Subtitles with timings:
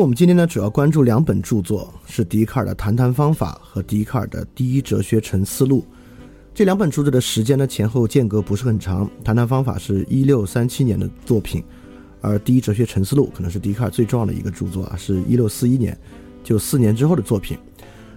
[0.00, 5.80] 我们今天呢，主要关注两本著作，是笛卡尔的《谈谈方法》和笛卡尔的《第一哲学沉思录》。
[6.54, 9.04] 这两本著作的时间呢，前后间隔不是很长。
[9.24, 11.64] 《谈谈方法》是一六三七年的作品，
[12.20, 15.98] 而《第一哲学沉思录》可能是笛卡尔最重要的一个著作啊，是一六四一年，
[16.44, 17.58] 就四年之后的作品。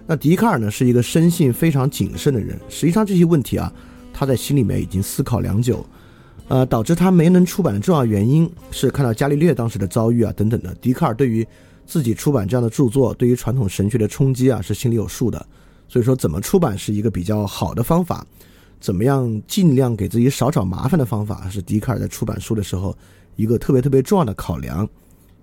[0.06, 2.56] 那笛卡尔呢，是一个生性非常谨慎的人。
[2.68, 3.72] 实际上，这些问题啊，
[4.12, 5.84] 他在心里面已经思考良久。
[6.46, 10.72] 呃，导致他没能出版的重要原因是看到伽利略当时的遭遇啊，等等的。
[10.76, 11.46] 笛卡尔对于
[11.86, 15.44] 自己出版这样的著作，对于传统神学的冲击啊，是心里有数的。
[15.88, 18.26] 所以说，怎么出版是一个比较好的方法，
[18.80, 22.96] 怎么样尽量给自己少找麻烦的方法，是笛卡尔在出版书的时候
[23.36, 24.88] 一个特别特别重要的考量。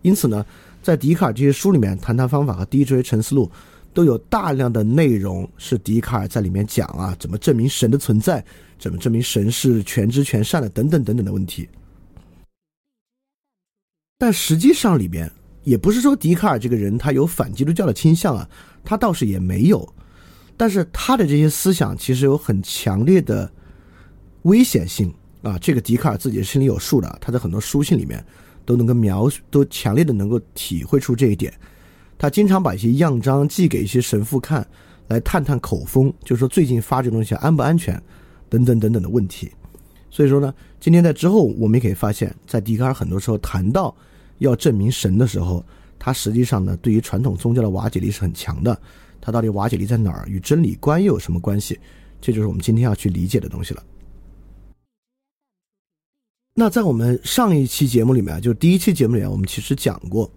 [0.01, 0.45] 因此呢，
[0.81, 3.45] 在笛卡尔这些书里面，《谈谈方法》和《第一哲学沉思录》。
[3.91, 8.45] 都有大量的内容是笛卡尔在里面讲啊，怎么证明神的存在，
[8.77, 11.67] 怎么证明神是全知全善的，等等等等的问题。
[14.19, 15.29] 但实际上里边
[15.69, 18.49] 也不是说笛卡尔这个人他有反基督教的倾向啊，
[18.83, 19.87] 他倒是也没有。
[20.57, 23.47] 但是他的这些思想其实有很强烈的
[24.41, 28.25] 危险性啊，这个笛卡尔自己心里有数的，他在很多书信里面
[28.65, 31.53] 都能够描述，都强烈的能够体会出这一点。
[32.17, 34.67] 他经常把一些样章寄给一些神父看，
[35.07, 38.01] 来探探口风，就说最近发这东西安不安全，
[38.49, 39.51] 等等等等的问题。
[40.09, 43.95] 所以说呢，今天在之后我们也可以发现，在笛卡尔很多时候谈到
[44.39, 45.63] 要证明神的时候，
[45.97, 48.77] 他实际上呢对于传统宗教的瓦解力是很强的。
[49.21, 50.25] 他到底瓦解力在哪儿？
[50.27, 51.79] 与真理观又有什么关系？
[52.21, 53.83] 这就是我们今天要去理解的东西了。
[56.55, 60.29] 那在我们上一期节目里面，就第一期节目里面，我们其实讲过。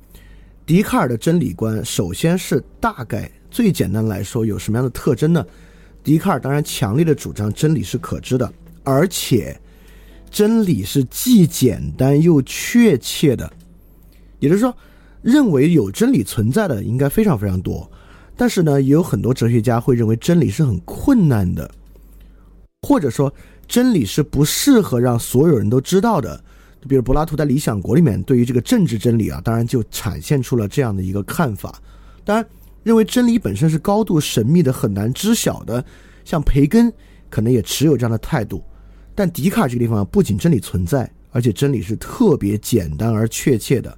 [0.64, 5.44] 笛卡尔的真理观，首先是大概最简单来说有什么样的特征呢？
[6.04, 8.52] 笛卡尔当然强烈的主张真理是可知的，
[8.84, 9.60] 而且
[10.30, 13.52] 真理是既简单又确切的。
[14.42, 14.76] 也就是说，
[15.22, 17.88] 认为有真理存在的应该非常非常多，
[18.36, 21.70] 但是呢，也有很多哲学家会认为真理是很困难的，
[22.82, 23.32] 或者说
[23.68, 26.42] 真理是不适合让所有人都知道的。
[26.88, 31.80] 比如柏拉图在《理想国》里面对于这个政治真理啊，当然就展现出了这样的一个看法。
[32.24, 32.44] 当然，
[32.82, 35.84] 认为真理本身是高度神秘的、很难知晓的，
[36.24, 36.92] 像培根
[37.30, 38.60] 可能也持有这样的态度。
[39.14, 43.96] 但笛卡尔这个地方不仅真理存在，而且真理是特别简单而确切的。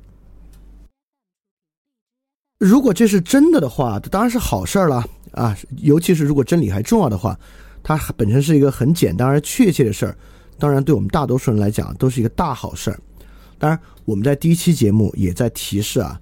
[2.65, 5.55] 如果这是真的的话，这当然是好事儿了啊！
[5.83, 7.39] 尤其是如果真理还重要的话，
[7.83, 10.17] 它本身是一个很简单而确切的事儿。
[10.59, 12.99] 当然，对我们大多数人来讲，都是一个大好事儿。
[13.59, 16.19] 当然，我们在第一期节目也在提示啊，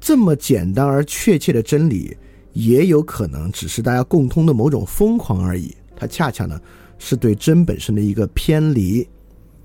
[0.00, 2.16] 这么简单而确切的真理，
[2.52, 5.72] 也有可能只是大家共通的某种疯狂而已。
[5.94, 6.60] 它恰恰呢，
[6.98, 9.08] 是对真本身的一个偏离。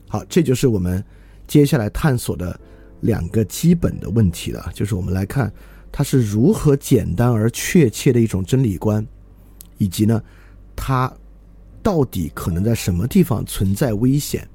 [0.08, 1.04] 好，这就是我们
[1.48, 2.60] 接下来探索的
[3.02, 5.52] 两个基本的问题了，就是我们来看
[5.98, 9.08] 它是如何简单而确切的一种真理观，
[9.78, 10.22] 以及呢，
[10.76, 11.10] 它。
[11.82, 14.50] 到底可能在什么地方存在危险？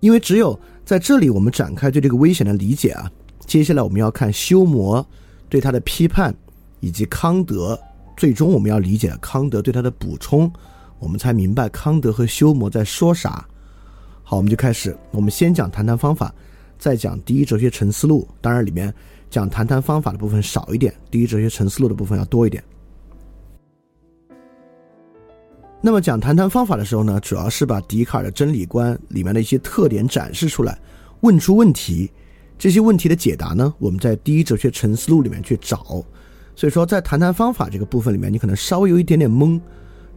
[0.00, 3.12] 因为只有在这里，我们展开对这个危险的理解啊。
[3.44, 5.06] 接下来我们要看修谟
[5.50, 6.34] 对他的批判，
[6.80, 7.78] 以及康德
[8.16, 10.50] 最终我们要理解康德对他的补充，
[10.98, 13.46] 我们才明白康德和修谟在说啥。
[14.22, 14.96] 好，我们就开始。
[15.10, 16.34] 我们先讲谈谈方法，
[16.82, 18.26] 再讲第一哲学沉思录。
[18.40, 18.92] 当然，里面
[19.30, 22.60] 讲谈谈方法的部分少一点，第一哲学沉思录的部分要多一点。
[25.80, 30.76] 那么讲谈谈方法的时候呢，主要是把笛卡尔的真理观里面的一些特点展示出来，
[31.20, 32.10] 问出问题。
[32.58, 36.04] 这些问题的解答呢，我们在第一哲学沉思录里面去找。
[36.56, 39.52] 所以说，在谈谈方法这个部分里面，你可能稍微有一点点懵，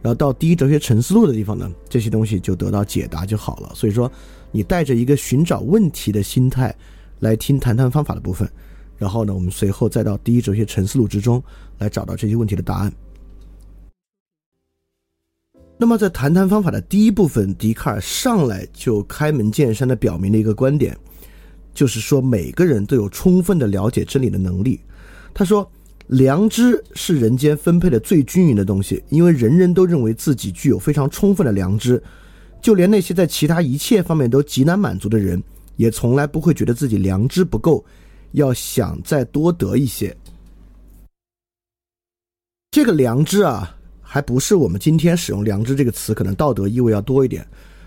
[0.02, 3.70] 然后到第一哲学沉思录的地方呢，这些东西就得到解答就好了。
[3.72, 4.10] 所以说，
[4.56, 6.74] 你带着一个寻找问题的心态
[7.20, 8.50] 来听谈谈方法的部分，
[8.96, 11.42] 然后呢，我们随后再到第一哲学沉思录之中
[11.76, 12.90] 来找到这些问题的答案。
[15.76, 20.96] 那么，在谈谈方法的第一部分，笛卡尔上来就开门见山的表明了一个观点，
[21.74, 24.80] 就是说每个人都有充分的了解真理的能力。
[25.34, 25.70] 他说，
[26.06, 32.02] 良知是人间分配的最均匀的东西，因为人人都认为自己具有非常充分的良知，
[32.60, 35.42] 就连那些在其他一切方面都极难满足的人，
[35.76, 37.84] 也从来不会觉得自己良知不够，
[38.32, 40.16] 要想再多得一些。
[42.70, 43.72] 这个良知啊。
[44.08, 47.44] 还不是我们今天使用“良知”这个词，可能道德意味要多一点。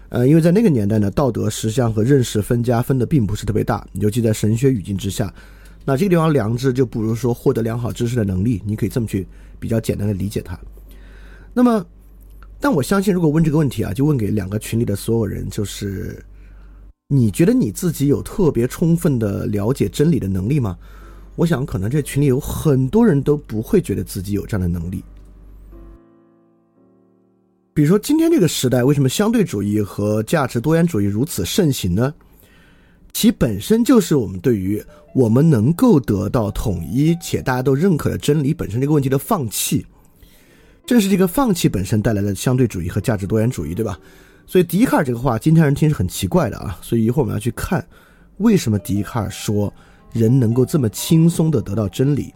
[0.10, 5.34] 呃，因为在那个年代呢，道德实相和认识分家分的并不是特别大，尤其在神学语境之下。
[5.86, 9.26] 那这个地方良知就不如说获得良好知识的能力，你可以这么去
[9.60, 10.60] 比较简单的理解它。
[11.54, 11.84] 那么，
[12.60, 16.24] 但我相信，如果问这个问题啊，就问给两个群里的所有人，就是
[17.08, 20.78] 你觉得你自己有特别充分的了解真理的能力吗？
[21.36, 25.02] 我想，可能这群里有很多人都不会觉得自己有这样的能力。
[27.74, 32.14] 比如说，今天这个时代，为什么相对主义和价值多元主义如此盛行呢？
[33.14, 34.84] 其本身就是我们对于
[35.16, 39.86] 我们能够得到统一且大家都认可的真理本身这个问题的放弃。
[40.90, 44.00] 正是这个放弃本身带来的相对主义和价值多元主义，对吧？
[44.48, 46.80] 所以笛卡尔这个话，今天人听是很奇怪的啊。
[46.82, 47.88] 所以一会儿我们要去看，
[48.38, 49.72] 为什么笛卡尔说
[50.12, 52.34] 人能够这么轻松的得到真理。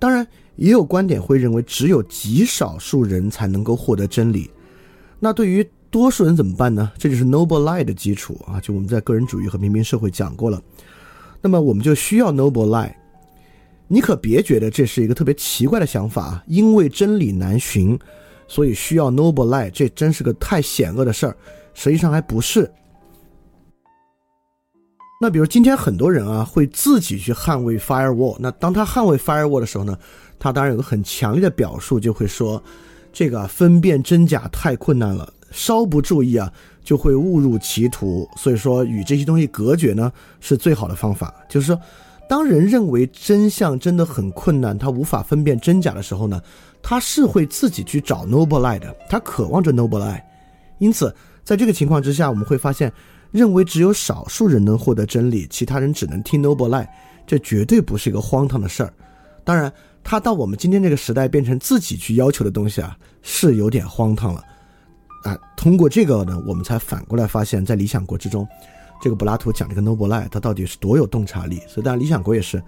[0.00, 0.26] 当然，
[0.56, 4.50] 也有观点会认为，只有极少数人才能够获得真理。
[5.20, 6.90] 那对于多数人怎么办呢？
[6.98, 8.60] 这就是 noble lie 的基础啊！
[8.60, 10.60] 就我们在个人主义和平民社会讲过了。
[11.40, 12.92] 那么我们就需要 noble lie。
[13.92, 17.98] 你可别觉得这是一个特别奇怪的想法，因为真理难寻，
[18.46, 21.36] 所以需要 noble lie，这真是个太险恶的事儿。
[21.74, 22.70] 实际上还不是。
[25.20, 28.36] 那比如今天很多人啊，会自己去捍卫 firewall。
[28.38, 29.98] 那当他捍卫 firewall 的时候呢，
[30.38, 32.62] 他当然有个很强烈的表述，就会说，
[33.12, 35.32] 这个分辨真假太困难了。
[35.50, 36.52] 稍不注意啊，
[36.84, 38.28] 就会误入歧途。
[38.36, 41.34] 所以说，与这些东西隔绝呢，是最好的方法。
[41.48, 41.80] 就是说，
[42.30, 46.40] 当人认为真相真的很困难，他无法分辨真假的时候呢，
[46.80, 48.94] 他是会自己去找 noble lie 的。
[49.08, 50.22] 他渴望着 noble lie。
[50.78, 51.12] 因此，
[51.42, 52.92] 在这个情况之下，我们会发现，
[53.32, 56.86] 认为只有少数人能获得真理，其他人只能听 noble lie，
[57.26, 58.94] 这绝对不是一个荒唐的事儿。
[59.42, 59.72] 当然，
[60.04, 64.40] 他到我们今天这个时代变成自己去要求的东西啊，是有点荒唐了。
[65.24, 68.46] 啊，通过这个呢，我们才反过来发现，在《理想国》之中，
[69.00, 71.60] 这个柏拉图讲这个 noble lie，它到底是多有洞察力。
[71.66, 72.62] 所以，当然，《理想国》也是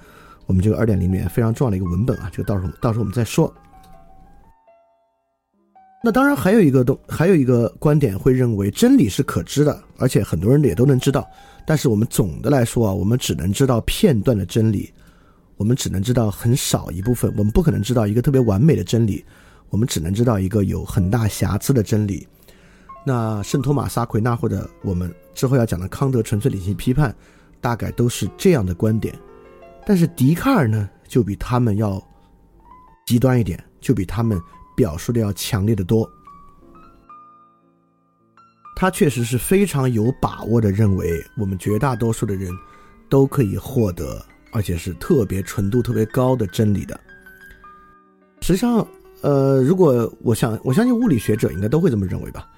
[0.46, 2.30] 我们这个二点零里面非常重要的一个文本啊。
[2.32, 3.52] 这个到时候到时候我们再说。
[6.04, 11.24] 那当然还有一个东，还有一个观点会认为真理是可知的，而且很多人也都能知道。
[11.64, 14.92] 但是我们总的来说啊，我们只能知道片段的真理，
[15.56, 19.24] 我们只能知道很少一部分，我们不可能知道一个特别完美的真理，
[19.70, 22.26] 我们只能知道一个有很大瑕疵的真理。
[23.04, 27.14] 那圣托马斯·阿奎纳或者我们之后要讲的康德纯粹理性批判，
[27.60, 29.18] 大概都是这样的观点。
[29.84, 32.00] 但是笛卡尔呢，就比他们要
[33.04, 34.40] 极端一点，就比他们
[34.76, 36.08] 表述的要强烈的多。
[38.76, 42.52] 他确实是非常有把握的认为，我们绝大多数的人
[43.08, 46.98] 都可以获得，而且是特别纯度特别高的真理的。
[48.40, 48.86] 实际上，
[49.20, 52.48] 呃，如果我想，我相信物理学者应该都会这么认为吧。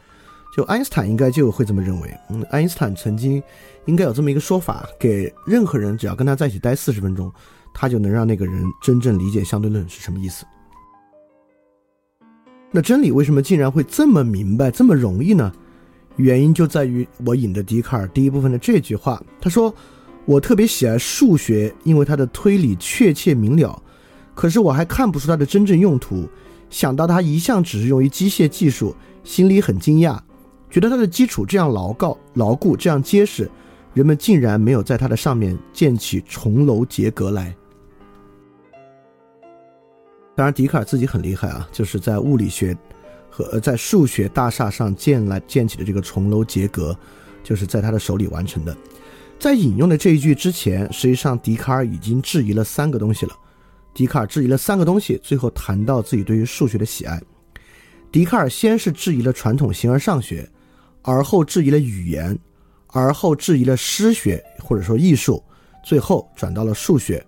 [0.57, 2.17] 就爱因斯坦应该就会这么认为。
[2.31, 3.43] 嗯，爱因斯坦曾经
[3.87, 7.33] 应该有这么一个说法：给任何人只要跟他在一起待四十分钟，
[7.75, 10.45] 他就能让那个人真正理解相对论是什么意思。
[12.71, 15.53] 那真理为什么竟然会这么明白、这么容易呢？
[16.17, 19.21] 原因就在于我引的笛卡尔第一部分的这句话。
[19.41, 19.75] 他说
[20.27, 23.83] ：“我特别喜爱数学，因为它的推理确切明了。
[24.35, 26.29] 可是我还看不出它的真正用途。
[26.71, 28.95] 想到它一向只是用于机械技术，
[29.25, 30.17] 心里很惊讶。”
[30.75, 33.49] 觉得它的基础这样牢靠牢固，这样结实，
[33.93, 37.55] 人们竟然没有在它的上面建起重楼结阁来。
[40.35, 42.77] 当然，笛卡尔自己很厉害啊，就是在物理学
[43.31, 46.99] 和在数学大厦上建来建起的这个重楼结阁，
[47.45, 48.77] 就是在他的手里完成的。
[49.39, 53.37] 在引用的这一句之前，实际上笛卡尔已经质疑了三个东西了。
[53.95, 57.23] 笛卡尔质疑了三个东西，最后谈到自己对于数学的喜爱。
[58.11, 60.51] 笛卡尔先是质疑了传统形而上学。
[61.05, 62.37] 而后质疑了语言，
[62.89, 65.43] 而后质疑了诗学或者说艺术，
[65.85, 67.25] 最后转到了数学。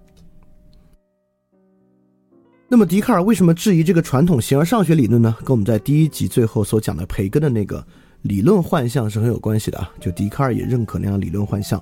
[2.69, 5.37] 那么笛卡尔为什么质疑这个传统形而上学理论呢？
[5.41, 7.87] 跟我们在第一集最后所讲的培根的那个
[8.23, 9.93] 理论幻象是很有关系的啊。
[10.01, 11.81] 就笛卡尔也认可那样理论幻象。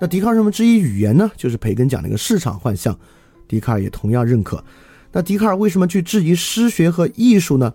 [0.00, 1.30] 那笛卡尔为什么质疑语言呢？
[1.36, 2.96] 就是培根讲那个市场幻象，
[3.48, 4.64] 笛卡尔也同样认可。
[5.12, 7.74] 那笛卡尔为什么去质疑诗学和艺术呢？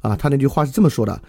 [0.00, 1.20] 啊，他那句话是这么说的。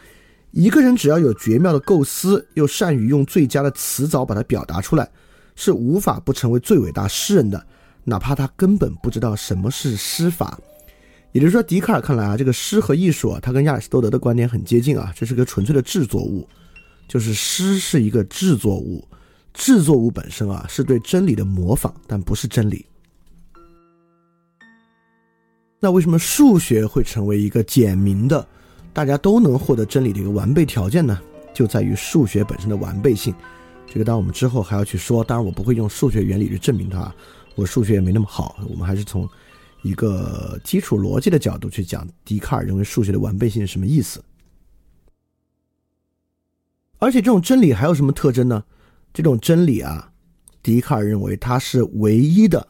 [0.55, 5.05] 一个人只要有绝妙的构思，又善于用最佳的词藻把它表达出来，
[5.53, 7.61] 是无法不成为最伟大诗人的，
[8.05, 10.57] 哪怕他根本不知道什么是诗法。
[11.33, 16.47] 也就是说，笛卡尔看来啊，这个诗和艺术啊，他跟亚里士多德的观点很接近啊，这是个纯粹的制作物，
[17.05, 19.05] 就是诗是一个制作物，
[19.53, 22.85] 制作物本身啊是对真理的模仿，但不是真理。
[25.81, 28.47] 那为什么数学会成为一个简明的？
[28.95, 31.19] 大家都能获得真理的一个完备条件呢，
[31.53, 33.35] 就在于数学本身的完备性。
[33.85, 37.13] 这个当然我们之后还要去说，当然我不会用数学原理去证明它，
[37.55, 38.55] 我数学也没那么好。
[38.69, 39.27] 我们还是从
[39.81, 44.23] 一个基础逻辑的角度去讲，笛卡尔认为数学的完备性是什么意思。
[46.97, 48.63] 而且这种真理还有什么特征呢？
[49.13, 50.09] 这种真理啊，
[50.63, 52.65] 笛卡尔认为它是唯一的。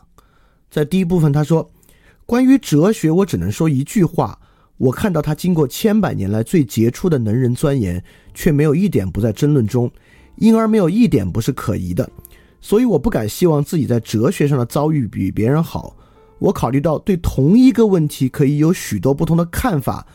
[0.71, 1.69] 在第一部分他说，
[2.25, 4.39] 关于哲学，我只能说一句话：
[4.77, 8.03] 我看到他经过千百年来最杰出的能人钻研，
[8.33, 9.89] 却没有一点不在争论中，
[10.35, 12.09] 因而没有一点不是可疑的。
[12.59, 15.95] 所以我不敢希望自己在哲学上的遭遇比别人好。
[16.39, 20.05] 我考虑到对同一个问题可以有许多不同的看法，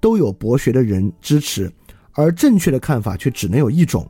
[0.00, 1.72] 都有博学的人支持，
[2.12, 4.06] 而正确的看法却只能有一种。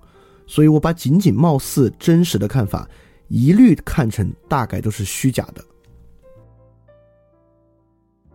[0.47, 2.89] 所以我把仅仅貌似真实的看法，
[3.29, 5.65] 一律看成大概都是虚假的。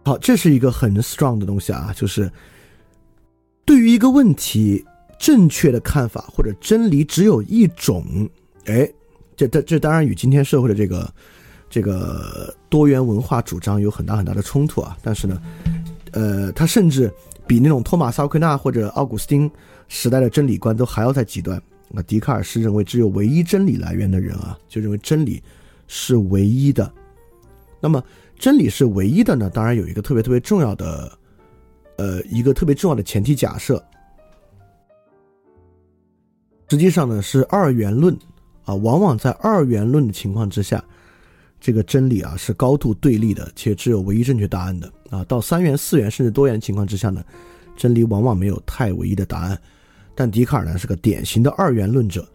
[0.05, 2.31] 好，这是一个很 strong 的东西啊，就是
[3.65, 4.85] 对于一个问题，
[5.19, 8.29] 正确的看法或者真理只有一种，
[8.67, 8.89] 哎。
[9.38, 11.13] 这这这当然与今天社会的这个
[11.69, 14.97] 这个多元文化主张有很大很大的冲突啊！
[15.03, 15.41] 但是呢，
[16.13, 17.13] 呃，他甚至
[17.45, 19.51] 比那种托马斯·奥奎纳或者奥古斯丁
[19.89, 21.62] 时代的真理观都还要在极端。
[21.89, 25.43] 那笛卡尔是认为只有唯一真理来源的人啊，就认为真理
[25.85, 26.89] 是唯一的。
[27.81, 28.01] 那么
[28.37, 29.49] 真理是唯一的呢？
[29.49, 31.11] 当然有一个特别特别重要的，
[31.97, 33.83] 呃，一个特别重要的前提假设，
[36.69, 38.17] 实际上呢是二元论。
[38.65, 40.83] 啊，往往在二元论的情况之下，
[41.59, 45.23] 这个真理啊是高度对立的，且只有唯一正确答案的啊。
[45.25, 47.23] 到三元、四元甚至多元情况之下呢，
[47.77, 49.55] 真理往往没有太唯一的答案。
[50.15, 52.27] 但笛卡尔呢是个典型的二元论者。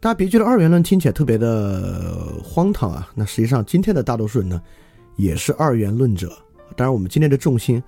[0.00, 4.60] 大家别觉得二元论听起来特别的荒唐啊，那实际上今天的大多数人呢
[5.18, 6.32] 也是二元论者。
[6.74, 7.82] 当然，我们今天的重心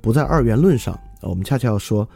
[0.00, 2.08] 不在二元论上，我们恰恰要说，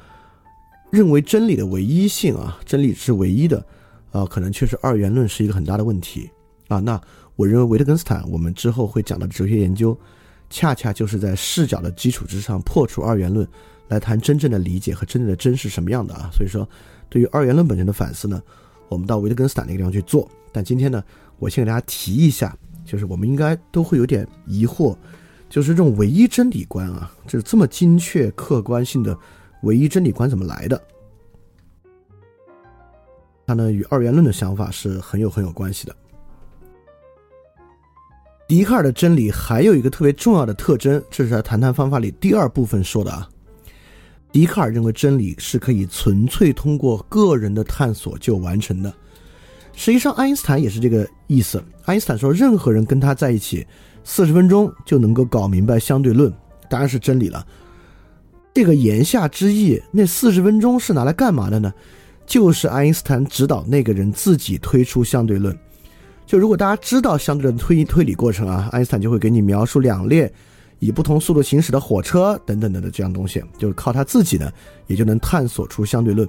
[0.91, 3.63] 认为真理的唯一性啊，真理是唯一的。
[4.13, 6.29] 啊，可能确实二元论是一个很大的问题
[6.67, 6.81] 啊。
[6.81, 7.01] 那
[7.37, 9.97] 我认为维特根斯坦，我们之后会讲到哲学研究，
[10.49, 13.47] 恰恰就是在视角的基础之上破除二元论，
[13.87, 16.29] 来谈真正的理解和真正的真是什么样的啊。
[16.33, 16.69] 所以说，
[17.09, 18.43] 对于二元论本身的反思呢，
[18.89, 20.29] 我们到维特根斯坦那个地方去做。
[20.51, 21.05] 但今天呢，
[21.39, 22.57] 我先给大家提一下，
[22.91, 24.97] 就是我们应该都会有点疑惑，
[25.49, 29.17] 就是这种唯一真理观啊，就是这么精确客观性的
[29.63, 30.83] 唯一真理观怎么来的？
[33.47, 35.95] 它呢与二元论的想法是很有很有关系的。
[38.49, 43.31] 笛卡尔的真理还有一个特别重要的特征，这是他谈谈方法里第二部分说的啊。
[44.33, 48.93] 笛卡尔认为真理是可以纯粹通过个人的探索就完成的。
[49.81, 51.65] 实际上，爱因斯坦也是这个意思。
[51.87, 53.67] 爱因斯坦说，任何人跟他在一起
[54.05, 56.31] 四十分钟就能够搞明白相对论，
[56.69, 57.47] 当然是真理了。
[58.53, 61.73] 这个言下之意，那四十分钟是拿来干嘛的呢？
[62.27, 65.59] 就是爱因斯坦指导那个人自己推出相对论。
[66.27, 70.31] 就如果大家知道相对论推推理过程啊，爱因斯坦就会给你描述两列
[70.79, 74.53] 以不同速度行驶的火车等等等的这样东西，就是靠他自己呢，
[74.89, 76.29] 也就能探索出相对论。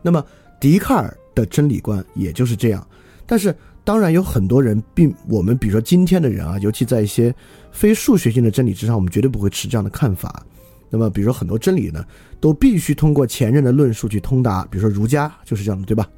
[0.00, 0.24] 那么
[0.60, 2.86] 笛卡尔的真理观也就是这样。
[3.26, 3.54] 但是
[3.84, 7.34] 当然有很多人并我们比如说今天的人啊，尤其在一些
[7.72, 10.44] 非数学性的真理之上，我们绝对不会持这样的看法。
[10.90, 12.04] 那么比如说很多真理呢。
[12.40, 16.08] 都必须通过前任的论述去通达，比如说儒家就是这样的，对吧？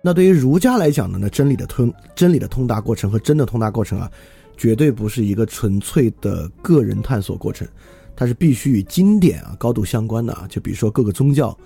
[0.00, 4.08] 那对于儒家来讲呢，那真理的通真理的通达过程和真的通达过程啊，
[4.56, 7.66] 绝对不是一个纯粹的个人探索过程，
[8.14, 10.46] 它是必须与经典啊高度相关的啊。
[10.48, 11.58] 就比如说各个宗教，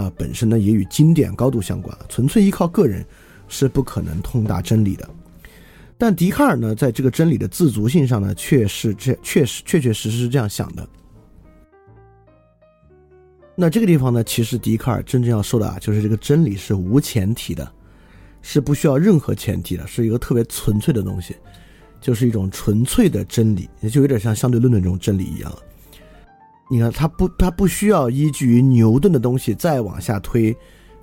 [0.00, 3.04] 那本身呢也与经典高度相关，纯粹依靠个人
[3.48, 5.08] 是不可能通达真理的。
[5.96, 10.88] 但笛卡尔呢，在这个真理的自足性上呢，却是这确实确确实实是这样想的。
[13.56, 17.68] 那这个地方呢，其实笛卡尔真正要说的啊，就是这个真理是无前提的，
[18.40, 21.34] 是不需要任何前提的，是一个特别纯粹的东西，
[22.00, 25.52] 就是一种纯粹的真理，也就有点像相对论的这种真理一样。
[26.70, 30.54] 你看，它不，它不需要依据于牛顿的东西再往下推，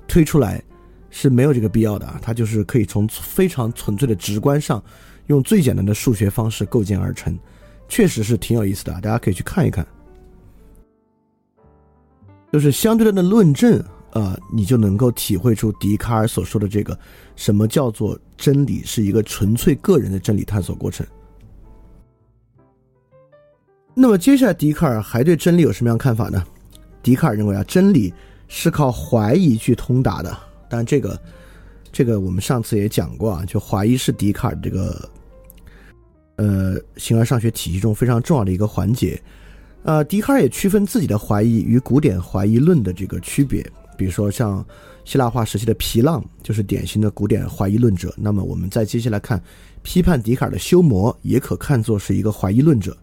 [0.08, 0.64] 推出来
[1.10, 4.84] 是没有这个必要的啊，它就是可以从非常纯粹的直观上，
[5.28, 7.36] 用最简单的数学方式构建而成，
[7.88, 9.86] 确实是挺有意思的，大家可以去看一看。
[12.54, 16.98] 就是相对论的论证啊，你就能够体会出笛卡尔所说的这个
[17.36, 21.06] 什么叫做真理是一个纯粹个人的真理探索过程。
[23.98, 26.44] 那么接下来，笛卡尔还对真理有什么样看法呢？
[27.02, 28.14] 笛卡尔认为啊，真理
[28.50, 30.38] 是靠怀疑去通达的。
[30.70, 31.18] 但，这个
[31.94, 35.10] 这个我们上次也讲过啊，就怀疑是笛卡尔这个
[36.36, 39.18] 呃形而上学体系中非常重要的一个环节。
[39.84, 43.66] 呃，笛卡尔也区分自己的怀疑与古典怀疑论的这个区别，
[43.98, 44.66] 比如说像
[45.06, 48.14] 希腊化时期的皮浪就是典型的古典怀疑论者。
[48.18, 49.42] 那么我们再接下来看
[49.84, 52.98] 批判笛卡尔的修谟，也可看作是一个怀疑论者。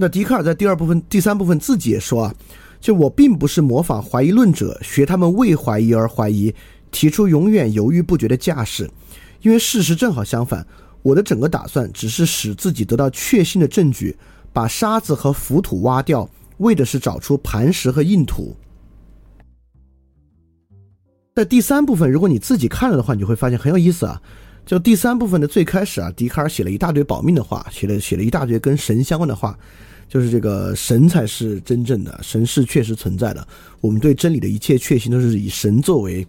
[0.00, 2.34] 那笛卡尔在第二部分、第三部分自己也说啊，
[2.80, 6.54] 就我并不是模仿怀疑论者，学他们为怀疑而怀疑，
[6.90, 8.90] 提出永远犹豫不决的架势，
[9.42, 10.66] 因为事实正好相反。
[11.02, 14.16] 我的整个打算只是使自己得到确信的证据，
[14.54, 16.26] 把沙子和浮土挖掉，
[16.56, 18.56] 为的是找出磐石和硬土。
[21.34, 24.18] 在第三部分，如果你自己看了的话，你就会发现很有意思啊。
[24.64, 29.58] 就第三部分的最开始啊，笛卡尔写了一大堆保命的话，写了写了一大堆跟神相关的话，
[30.10, 33.46] 就是这个神才是真正的，神是确实存在的。
[33.80, 36.26] 我们对真理的一切确信都是以神作为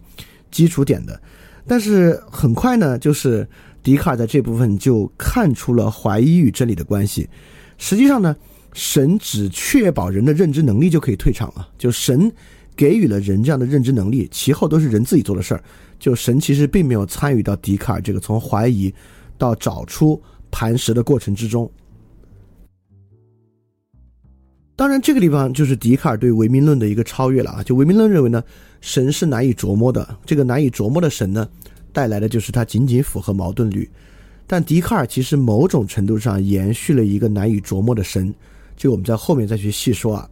[0.52, 1.20] 基础点的。
[1.66, 3.44] 但是很快呢，就是
[3.82, 7.28] 笛卡尔在这部分就看出了怀疑与真理的关系。
[7.76, 8.36] 实际上呢，
[8.72, 11.68] 神只确保人的认知能力就可以退场了。
[11.76, 12.30] 就神
[12.76, 15.64] 给予了人这样的认知能力，其后都是人自己做的事儿。
[15.98, 18.94] 就神其实并没有参与到笛卡尔这个从怀疑
[19.36, 20.22] 到找出
[20.52, 21.68] 磐石的过程之中。
[24.82, 27.62] 当然，这个地方就是笛卡尔对唯名论的一个超越了啊！
[27.62, 28.42] 就唯名论认为呢。
[28.80, 31.48] 神是难以琢磨的，这个难以琢磨的神呢，
[31.92, 33.88] 带来的就是它仅仅符合矛盾律。
[34.44, 38.34] 但笛卡尔其实某种程度上延续了一个难以琢磨的神，
[38.76, 40.28] 这个我们在后面再去细说啊。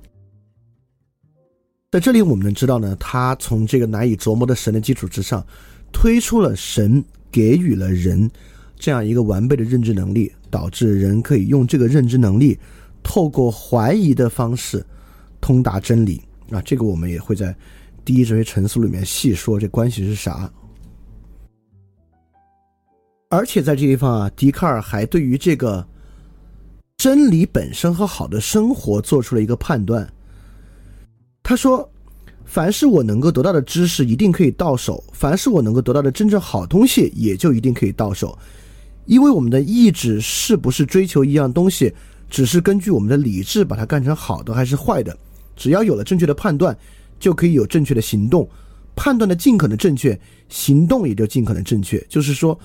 [1.92, 5.46] 在这里我们能知道呢，他从这个难以琢磨的神的基础之上，
[5.92, 8.28] 推出了神给予了人
[8.76, 12.58] 这样一个完备的认知能力，导致人可以用这个认知能力，
[13.02, 14.84] 透过怀疑的方式
[15.40, 16.60] 通达真理啊。
[16.62, 17.54] 这个我们也会在。
[18.02, 20.50] 第一哲学陈述里面细说这关系是啥，
[23.28, 25.86] 而且在这地方啊，笛卡尔还对于这个
[26.96, 30.10] 真理本身和好的生活做出了一个判断。
[31.42, 31.88] 他说
[32.46, 38.36] ：“凡是我能够得到的知识，一定可以到手；凡是我能够得到的真正好东西，也就一定可以到手。
[39.04, 41.94] 因为我们的意志是不是追求一样东西，
[42.30, 45.14] 只是根据我们的理智把它干成好的还是坏的。
[45.54, 46.74] 只要有了正确的判断。”
[47.20, 48.48] 就可以有正确的行动，
[48.96, 52.02] 判断的尽可能正确，行动也就尽可能正确。
[52.08, 52.58] 就是说，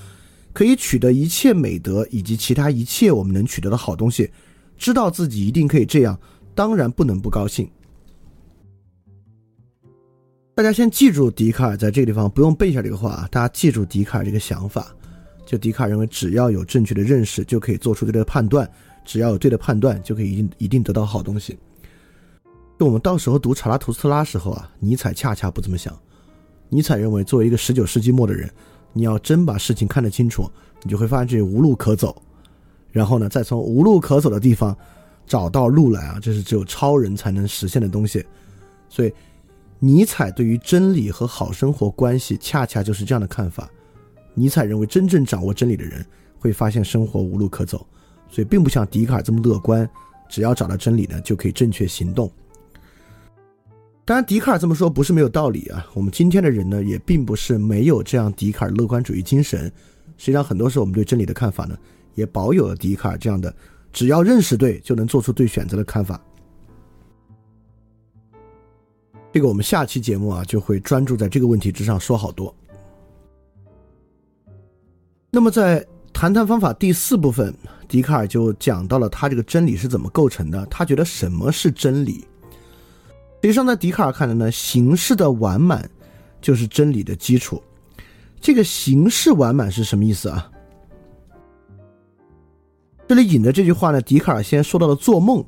[0.53, 4.31] 可以取得一切美德以及其他一切我们能取得的好东西，
[4.77, 6.17] 知道自己一定可以这样，
[6.55, 7.69] 当然不能不高兴。
[10.55, 14.95] 大家先记住笛卡尔在这个地方不用背下这个话，大家记住笛卡尔这个想法。
[15.45, 18.65] 就笛卡尔认为，只要有正确的认识，就可以做出对的判断；
[19.05, 21.57] 只要有对的判断，就可以一定一定得到好东西。
[22.77, 25.97] 就我们到时候读查拉图斯特拉时候啊，尼采恰恰不这么想。
[26.67, 28.49] 尼采认为，作为一个十九世纪末的人，
[28.91, 30.49] 你要真把事情看得清楚，
[30.83, 32.21] 你就会发现这无路可走。
[32.91, 34.75] 然后呢，再从无路可走的地方
[35.25, 38.25] 找到路来啊，这是只有超人才能实现的东西。
[38.89, 39.13] 所以，
[39.79, 43.69] 尼采对于真理和好生活关系，恰恰就是这样的看法。
[44.33, 46.05] 尼采认为，真正掌握真理的人
[46.39, 47.85] 会发现生活无路可走，
[48.29, 49.89] 所以并不像笛卡尔这么乐观，
[50.29, 52.31] 只要找到真理呢，就可以正确行动。
[54.03, 55.85] 当然，笛卡尔这么说不是没有道理啊。
[55.93, 59.71] 我们今天的人呢，也并不是没有这样笛卡尔乐观主义精神。
[60.17, 61.75] 实际上，很多时候我们对真理的看法呢，
[62.13, 63.53] 也保有了笛卡尔这样的
[63.91, 66.21] “只要认识对，就能做出对选择”的看法。
[69.33, 72.55] 这个我们下期节目啊，就会专注在这个问题之上说好多。
[75.31, 77.53] 那么，在谈谈方法第四部分，
[77.87, 80.65] 笛卡尔就讲到了他这个真理是怎么构成的。
[80.67, 82.25] 他觉得什么是真理？
[83.41, 85.87] 实际上，在笛卡尔看来呢，形式的完满
[86.41, 87.61] 就是真理的基础。
[88.41, 90.49] 这个形式完满是什么意思啊？
[93.07, 95.45] 这里引的这句话呢，笛卡尔先说到了做梦，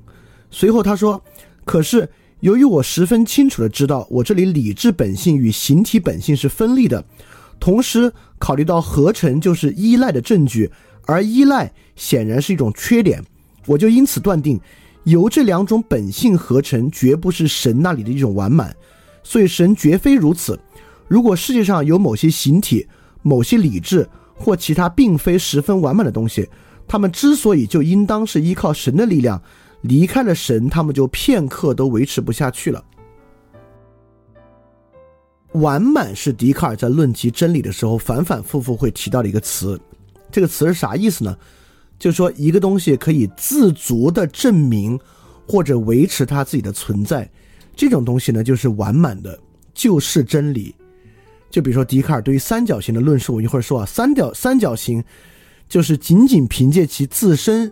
[0.52, 1.20] 随后他说
[1.66, 2.08] ：“可是
[2.42, 7.04] 由于我十分清楚的知道，我这里理智本性与形体本性是分立的，
[7.60, 10.72] 同时考虑到合成就是依赖的证据，
[11.08, 13.24] 而依赖显然是一种缺点，
[13.66, 14.60] 我就因此断定。”
[15.08, 18.76] 由这两种本性合成，绝不是神那里的一种完满，
[19.24, 20.60] 所以神绝非如此。
[21.08, 22.86] 如果世界上有某些形体、
[23.22, 26.46] 某些理智或其他并非十分完满的东西，
[26.86, 29.42] 他们之所以就应当是依靠神的力量，
[29.80, 32.84] 离开了神，他们就片刻都维持不下去了。
[35.54, 39.80] 完满是笛卡尔在论及真理的时候反反复复会提到的一个词，
[40.32, 41.38] 这个词是啥意思呢？
[42.00, 45.00] 就是说，一个东西可以自足的证明
[45.48, 47.28] 或者维持它自己的存在，
[47.76, 49.40] 这种东西呢，就是完满的，
[49.74, 50.76] 就是真理。
[51.50, 55.04] 就比如说，笛卡尔对于三角形的论述，我一会儿说啊，三角三角形
[55.68, 57.72] 就是仅仅凭借其自身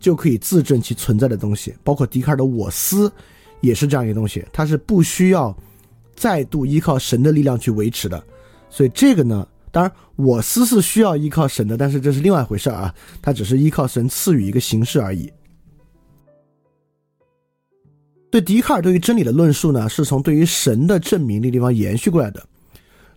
[0.00, 1.72] 就可以自证其存在的东西。
[1.84, 3.12] 包括笛卡尔的我思
[3.60, 5.56] 也是这样一个东西，它是不需要
[6.16, 8.20] 再度依靠神的力量去维持的。
[8.68, 9.46] 所以这个呢。
[9.72, 15.32] 当然，我思是需要依靠神的，但是这是另外一回事啊，它只是依靠神赐予一个形式而已。
[18.30, 22.44] 对笛卡尔对于真理的论述呢，是从对于神的证明那地方延续过来的。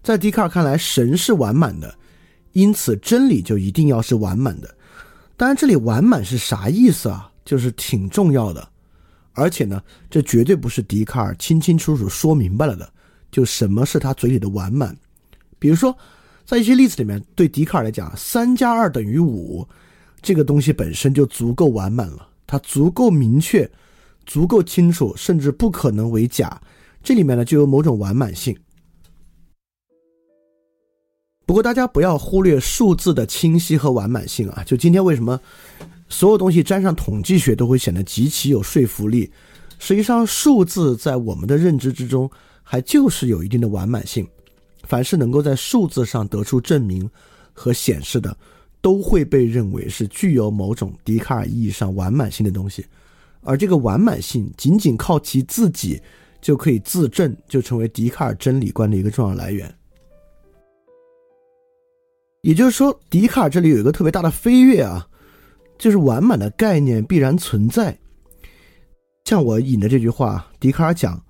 [0.01, 1.95] 在笛卡尔看来，神是完满的，
[2.51, 4.75] 因此真理就一定要是完满的。
[5.37, 7.31] 当然，这里完满是啥意思啊？
[7.45, 8.67] 就是挺重要的。
[9.33, 12.87] 而且呢，这绝对不是笛卡尔清清楚楚说明白了的。
[13.31, 14.95] 就什么是他嘴里的完满？
[15.57, 15.95] 比如说，
[16.45, 19.67] 在一些例子里面，对笛卡尔来讲，三加二等于五，
[20.21, 23.69] 这个东西本身就足够完满了，它足够明确，
[24.25, 26.61] 足够清楚，甚至不可能为假。
[27.01, 28.55] 这里面呢，就有某种完满性。
[31.45, 34.63] 不过，大家不要忽略数字的清晰和完满性啊！
[34.63, 35.39] 就今天为什么？
[36.07, 39.31] 所有东西沾上统计学都会显得极其有说服力。
[39.79, 42.29] 实际上，数字在我们的认知之中
[42.61, 44.25] 还就是有一定的完满性。
[44.83, 47.09] 凡是能够在数字上得出证明
[47.51, 48.35] 和显示的，
[48.81, 52.85] 都会被认为是具有某种笛卡尔意义上完满性的东西。
[53.41, 56.01] 而这个完满性仅仅靠其自己
[56.41, 59.73] 就可以自证，就成为笛卡尔真理观的一个重要来源。
[62.41, 65.07] 也就是说，笛卡尔这里有一个特别大的飞跃啊。
[65.79, 67.97] 就是完满的概念必然存在。
[69.25, 71.21] 像我引的这句话，笛卡尔讲：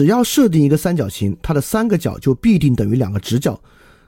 [0.00, 3.60] 只要设定一个三角形，它的三个角就必定等于两个直角。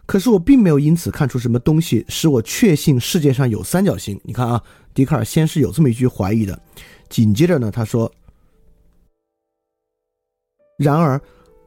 [0.07, 4.19] 可是我并没有因此看出什么东西使我确信世界上有三角形。
[4.25, 4.63] 你看啊，
[4.95, 6.59] 笛卡尔先是有这么一句怀疑的，
[7.11, 8.11] 紧接着呢，他说：
[10.79, 11.21] 然而，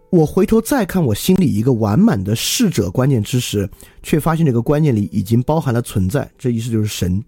[0.10, 3.70] 我回头再看我心里一个完满的逝者观念之时，
[4.02, 6.28] 却发现这个观念里已经包含了存在。
[6.36, 7.24] 这意思就是神。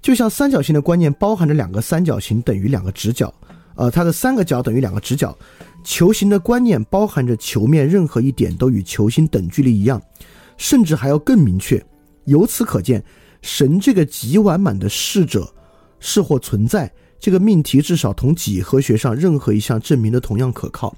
[0.00, 3.34] 就像三角形的观念包含着两个三角形等于两个直角，
[3.76, 5.36] 呃，它的三个角等于两个直角。
[5.84, 10.02] 球形的观念包含着球面任何一点都与球形等距离一样，
[10.56, 11.80] 甚至还要更明确。
[12.24, 13.02] 由此可见，
[13.42, 15.48] 神这个极完满的逝者
[16.00, 20.92] 是或存在这个命题，至少同几何学上任何一项证明的同样可靠。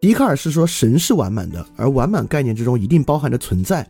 [0.00, 3.86] 笛卡尔是说神是完满的，而完满概念之中一定包含着存在，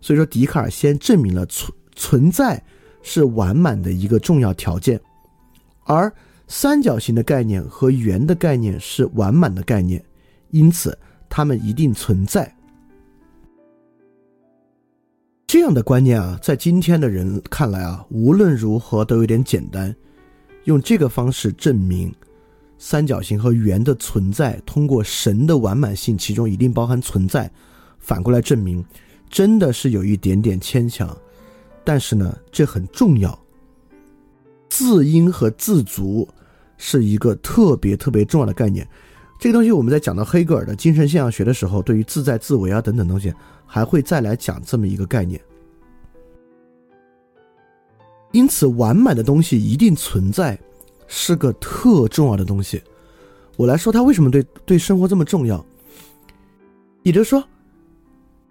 [0.00, 2.62] 所以说笛卡尔先证明了存存在。
[3.02, 5.00] 是完满的一个重要条件，
[5.84, 6.12] 而
[6.50, 10.04] 三角形的概念和圆的概念是完满的概念，
[10.50, 12.52] 因此它们一定存在。
[15.46, 19.94] 这样的观念啊，在今天的人看来啊，无论如何都有点简单。
[20.64, 22.12] 用这个方式证明
[22.78, 27.48] 三角形和圆的存在，通过神的完满性，其中一定包含存在，
[28.00, 28.84] 反过来证明，
[29.28, 31.16] 真的是有一点点牵强。
[31.84, 33.38] 但是呢，这很重要。
[34.68, 36.28] 自因和自足
[36.82, 38.88] 是一个特别特别重要的概念。
[39.38, 43.32] 这个东西我们在讲到黑格尔的精神现象学的时候，对于自在、自为啊等等东西，
[43.66, 45.38] 还会再来讲这么一个概念。
[48.32, 50.58] 因此，完满的东西一定存在，
[51.06, 52.82] 是个特重要的东西。
[53.56, 55.62] 我来说，它为什么对对生活这么重要？
[57.02, 57.44] 也就是说。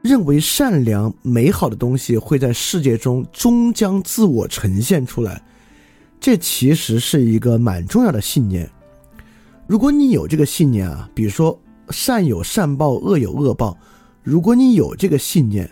[0.02, 5.44] 认为善良美好的东西会在世界中终将自我呈现出来，
[6.20, 8.70] 这其实是一个蛮重要的信念。
[9.68, 11.58] 如果你有这个信念啊，比如说
[11.92, 13.78] 善有善报，恶有恶报，
[14.22, 15.70] 如果你有这个信念，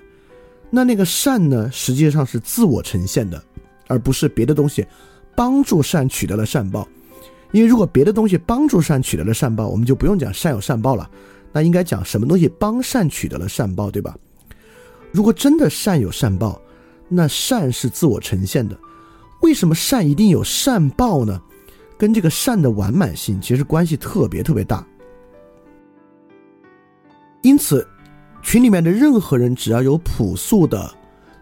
[0.70, 3.44] 那那个善呢，实际上是自我呈现的，
[3.88, 4.86] 而不是别的东西
[5.36, 6.88] 帮助善取得了善报。
[7.52, 11.10] 因为如果别的东西帮助善取得了善报，我们就不用讲善有善报了。
[11.52, 14.16] 那应该讲什么东西帮善取得了善报，对吧？
[15.12, 16.62] 如果真的善有善报，
[17.10, 18.78] 那善是自我呈现的。
[19.42, 21.42] 为什么善一定有善报呢？
[21.98, 24.86] 跟这个善的完满性其实关系特别特别大。
[27.42, 27.88] 因此，
[28.42, 30.94] 群里面的任何人只要有朴素的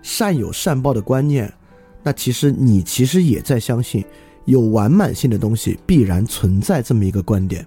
[0.01, 1.51] 善有善报的观念，
[2.03, 4.05] 那其实你其实也在相信
[4.45, 7.65] 有完满性的东西必然存在这么一个观点。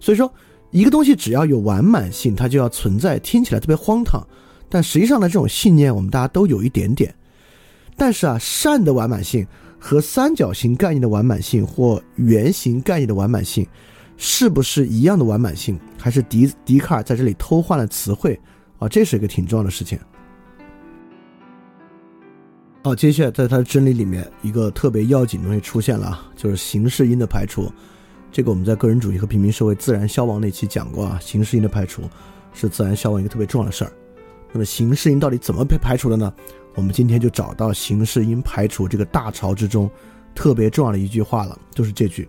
[0.00, 0.32] 所以说。
[0.70, 3.18] 一个东西只要有完满性，它就要存在。
[3.20, 4.22] 听起来特别荒唐，
[4.68, 7.14] 但实际上呢，这种信念我们大家都有一点点。
[7.98, 9.44] 但是啊，善的完满性
[9.78, 13.66] 和三角形概念的完满性或圆形概念的完满性，
[14.16, 15.78] 是不是一样的完满性？
[15.98, 18.40] 还是笛笛卡尔在这里偷换了词汇
[18.78, 18.88] 啊？
[18.88, 19.98] 这是一个挺重要的事情。
[22.84, 27.70] 好，接下来在他的真理里面，一个特别要紧的东西出现了，就是形式因的排除。
[28.30, 32.02] 这个我们在个人主义和平民社会自然消亡那期讲过啊，形式因的排除
[32.54, 33.92] 是自然消亡一个特别重要的事儿。
[34.52, 36.32] 那么形式因到底怎么被排除的呢？
[36.78, 39.90] 我们今天就找到形式应排除这个大潮之中
[40.32, 42.28] 特别重要的一句话了，就是这句。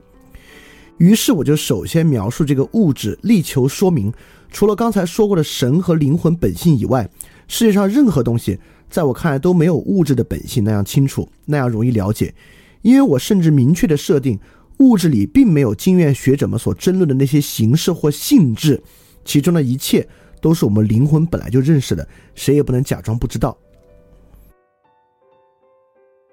[0.97, 4.11] 于是我就首先描述这个物质，力求说明，
[4.49, 7.07] 除了刚才说过的神和灵魂本性以外，
[7.47, 8.59] 世界上任何东西
[8.89, 12.33] 在我看来都没有物质的本性那样清楚，那样容易了解，
[12.81, 14.39] 因为我甚至明确的设定。
[14.79, 18.81] 物质里并没有经验学者们所争论的那些形式或性质，
[19.23, 20.07] 其中的一切
[20.41, 23.55] 都是我们灵魂本来就认识的，谁也不能假装不知道。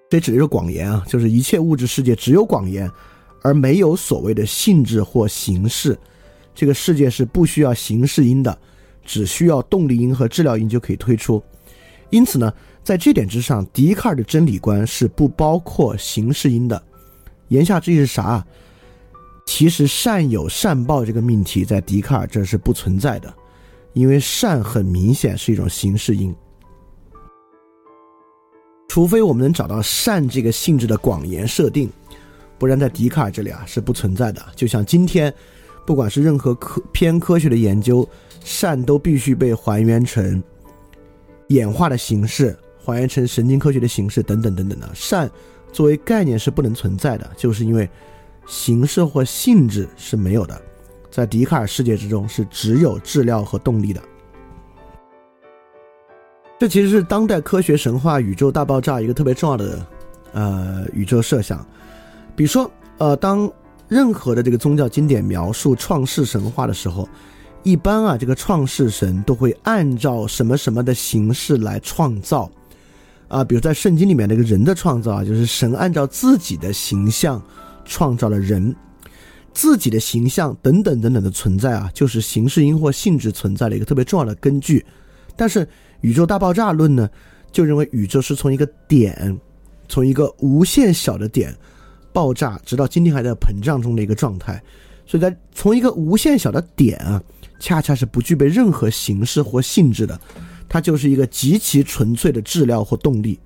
[0.09, 2.91] 这指的是广言啊，就是一切物质世界只有广言，
[3.43, 5.99] 而没有所谓的性质或形式。
[6.55, 8.57] 这个世界是不需要形式因的，
[9.05, 11.43] 只需要动力因和治疗因就可以推出。
[12.11, 12.53] 因此呢，
[12.85, 16.81] 在这点之上，笛卡尔的真理观是不包括形式因的。
[17.49, 18.47] 言下之意是啥？
[19.45, 23.33] 其实善有善报这个命题在笛卡尔这是不存在的，
[23.93, 26.35] 因为善很明显是一种形式因。
[28.89, 31.91] 除非我们能找到善这个性质的广言设定，
[32.59, 34.43] 不然在笛卡尔这里啊是不存在的。
[34.55, 35.33] 就像今天，
[35.85, 38.09] 不管是任何科偏科学的研究，
[38.43, 40.43] 善都必须被还原成
[41.49, 45.31] 演化的形式，还原成神经科学的形式等等等等的善。
[45.73, 47.89] 作为概念是不能存在的，就是因为
[48.47, 50.59] 形式或性质是没有的，
[51.11, 54.01] 在笛卡尔世界之中是只有质料和动力的。
[56.59, 59.87] 这其实是当代科学神话宇宙大爆炸一个特别重要的
[60.33, 61.65] 呃宇宙设想。
[62.35, 63.51] 比如说，呃，当
[63.89, 67.07] 任何的这个宗教经典描述创世神话的时候，
[67.63, 72.51] 一般啊，这个创世神都会按照什么什么的形式来创造。
[73.29, 77.43] 啊，比如在圣经里面那个人的创造啊，就是神按照自己的形象
[77.85, 78.75] 创造了人，
[79.53, 84.85] 自己的形象等等等等的存在啊，就是形式因或性质存在的一个特别重要的根据。
[85.35, 85.69] 但是
[86.01, 87.09] 宇宙大爆炸论呢，
[87.53, 89.39] 就认为宇宙是从一个点，
[89.89, 91.57] 从一个无限小的点
[92.13, 94.63] 爆炸，直到今天还在膨胀中的一个状态。
[95.07, 97.23] 所以在从一个无限小的点啊，
[97.61, 100.21] 恰恰是不具备任何形式或性质的。
[100.69, 103.39] 它就是一个极其纯粹的质料或动力，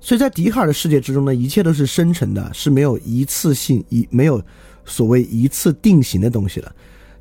[0.00, 4.40] 所以在笛卡尔的世界之中呢，一切都是生成的，是没有一次性一没有
[4.84, 6.70] 所谓一次定型的东西的。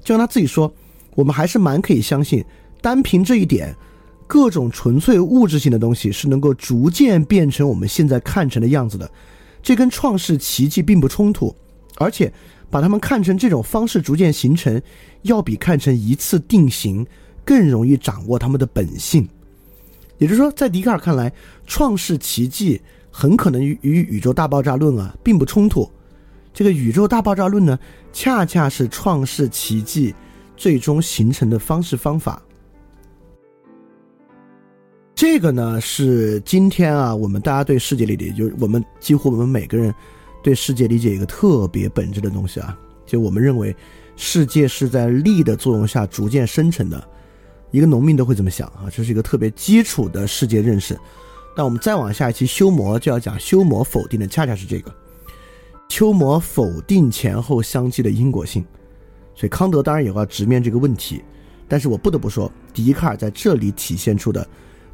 [0.02, 0.72] 就像他自己说，
[1.18, 2.46] 我们还是蛮可以相信，
[2.80, 3.76] 单凭这一点，
[4.28, 9.10] 各种纯粹物质性的东西是能够逐渐变成我们现在看成的样子的，
[9.64, 11.56] 这跟创世奇迹并不冲突，
[11.98, 12.32] 而且。
[12.70, 14.82] 把它们看成这种方式逐渐形成，
[15.22, 17.08] 要比看成一次定型
[17.46, 19.26] 更容易掌握它们的本性。
[20.18, 21.32] 也就是说，在笛卡尔看来，
[21.66, 25.90] 创世奇迹很可能与宇宙大爆炸论啊并不冲突。
[26.54, 27.80] 这个宇宙大爆炸论呢，
[28.12, 30.14] 恰恰是创世奇迹
[30.58, 32.42] 最终形成的方式方法。
[35.16, 39.94] 这个呢，是今天啊，我们大家对世界理解，就是我们几乎我们每个人。
[40.44, 43.76] 对世界理解一个特别本质的东西啊，就我们认为，
[44.16, 47.06] 世界是在力的作用下逐渐生成的，
[47.72, 50.98] 一个农民都会这么想啊，这是一个特别基础的世界认识。
[51.58, 54.94] 那我们再往下一期修魔就要讲修魔否定的，恰恰是这个，
[55.90, 58.64] 修魔否定前后相继的因果性。
[59.38, 61.24] 所以康德当然也要直面这个问题，
[61.68, 64.46] 但是我不得不说，笛卡尔在这里体现出的，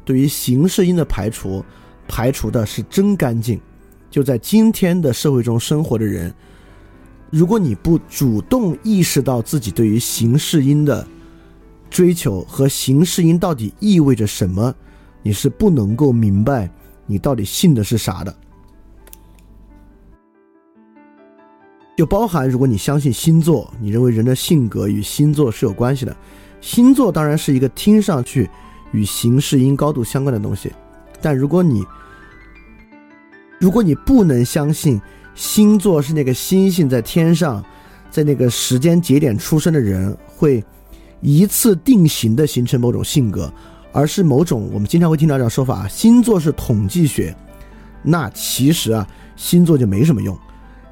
[0.04, 1.64] 对于形式因的排除，
[2.06, 3.58] 排除的是真干净。
[4.10, 6.30] 就在今天的社会中生活的人，
[7.30, 11.06] 如果你不主动意识到自己对于形式因的
[11.88, 14.74] 追求和形式因到底意味着什么，
[15.22, 16.70] 你是不能够明白
[17.06, 18.36] 你到底信的是啥的。
[21.96, 26.16] 就包含如果你相信星座，你认为人的性格与星座是有关系的，
[26.60, 28.50] 星座当然是一个听上去
[28.92, 30.72] 与形式因高度相关的东西，
[31.22, 31.84] 但如果你
[33.60, 35.00] 如果你不能相信
[35.34, 37.64] 星座是那个星星在天上，
[38.10, 40.62] 在那个时间节点出生的人会
[41.20, 43.52] 一次定型的形成某种性格，
[43.92, 47.34] 而是某种我们经常会听到这样说法：星座是统计学。
[48.02, 50.36] 那其实啊，星座就没什么用，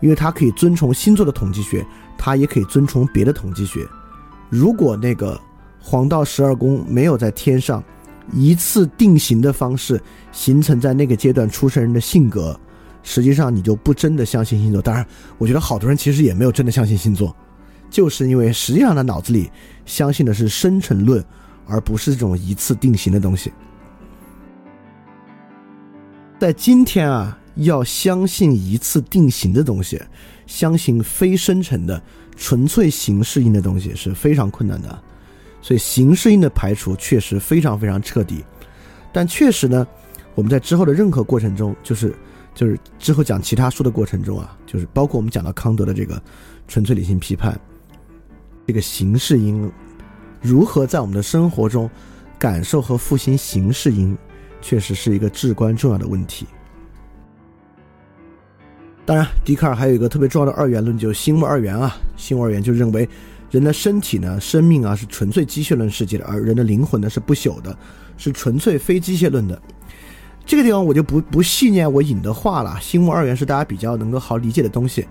[0.02, 1.82] 因为它可以遵从星座的统计学，
[2.18, 3.88] 它也可以遵从别的统计学。
[4.50, 5.40] 如果那个
[5.80, 7.82] 黄道十二宫没有在天上。
[8.32, 12.58] 一次定型的方式形成在那个阶段出生人的性格，
[13.02, 14.80] 实际上你就不真的相信星座。
[14.80, 15.04] 当然，
[15.38, 17.34] 我觉得好多人其实也没有真的相信星座，
[17.90, 19.50] 就是因为实际上他脑子里
[19.84, 21.22] 相信的是生成论，
[21.66, 23.52] 而不是这种一次定型的东西。
[26.38, 30.00] 在今天啊，要相信一次定型的东西，
[30.46, 32.02] 相信非生成的
[32.36, 35.02] 纯粹形式因的东西是非常困难的。
[35.60, 38.44] 所以形式因的排除确实非常非常彻底，
[39.12, 39.86] 但确实呢，
[40.34, 42.12] 我们在之后的任何过程中，就是
[42.54, 46.20] 就是之后讲其他书的过程中啊，就是包括我们讲到康德的这个
[46.66, 47.60] 纯粹理性批判，
[48.66, 49.70] 这个形式因
[50.40, 51.88] 如何在我们的生活中
[52.38, 54.18] 感受和复兴形式因，
[54.60, 56.44] 确实是一个至关重要的问题。
[59.04, 61.96] 当然，笛卡尔还有一个特别重要的二元论，就是心物二元啊。
[62.16, 63.08] 心物二元就认为
[63.50, 67.76] 人的身体呢、生命啊是纯粹机械论世界的，而人的灵魂呢是不朽的，
[68.16, 69.60] 是纯粹非机械论的。
[70.46, 72.78] 这个地方我就不不细念我引的话了。
[72.80, 75.04] 心物二元是大家比较能够好理解的东西，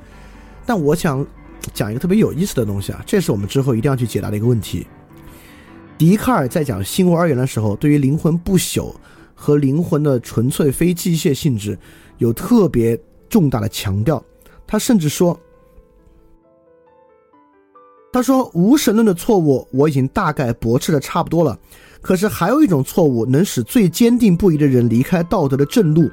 [0.65, 1.25] 但我想
[1.73, 4.88] 讲一个特别有意思的东西啊，这是我们之后一定要去解答的一个问题。
[5.97, 8.95] 笛卡尔在讲心物二元的时候，对于灵魂不朽
[9.36, 11.77] 和灵魂的纯粹非机械性质
[12.19, 12.97] 有特别。
[13.32, 14.24] 重大的强调，
[14.67, 15.39] 他甚至说
[18.12, 21.58] ：“他说无神论的错误我已经大概驳斥的差不多了，
[22.02, 26.12] 可是还有一种错误能使最坚定不移的人离开道德的正路，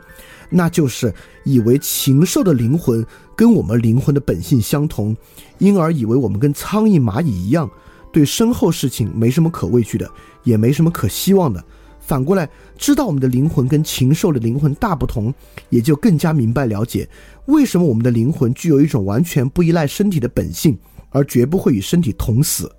[0.48, 1.12] 那就是
[1.44, 3.04] 以为禽兽的灵魂
[3.35, 5.16] 跟我们灵魂的本性相同，
[5.59, 7.68] 因而以为我们跟苍蝇蚂蚁一样，
[8.12, 10.09] 对身后事情没什么可畏惧的，
[10.44, 11.62] 也没什么可希望的。”
[12.08, 15.32] 反过来，知道我们的灵魂跟禽兽的灵魂大不同，
[15.68, 17.06] 也就更加明白了解
[17.44, 20.78] 为什么我们的灵魂具有一种完全不依赖身体的本性，
[21.10, 22.74] 而绝不会与身体同死。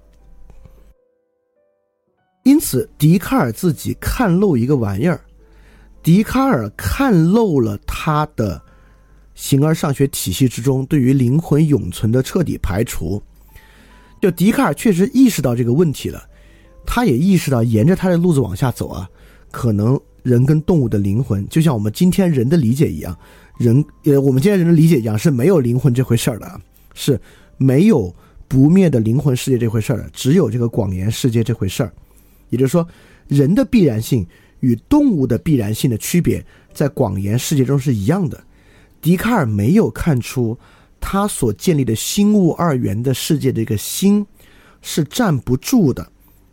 [2.43, 5.21] 因此，笛卡尔自己看漏一个玩意儿，
[6.01, 8.59] 笛卡尔看漏了他的
[9.35, 13.21] 形而上学体系之中对于灵魂永存的彻底排除。
[14.19, 16.27] 就笛卡尔确实意识到这个问题了，
[16.83, 19.07] 他也意识到沿着他的路子往下走啊。
[19.51, 23.17] 可能人跟动物的灵魂，就像我们今天人的理解一样，
[23.57, 26.62] 人呃，我们今天人的理解一样是没有灵魂这回事儿的，
[26.93, 27.19] 是
[27.57, 28.13] 没有
[28.47, 31.93] 不灭的灵魂世界这回事儿的，只有这个广言世界这回事儿。
[32.49, 32.88] 也就是说，
[33.27, 34.25] 人的必然性
[34.59, 38.41] 与动物的必然性的区别，在广言世界中是一样的。
[39.01, 40.57] 笛卡尔没有看出
[40.99, 44.25] 他所建立的心物二元的世界的一个心
[44.81, 46.12] 是站不住的。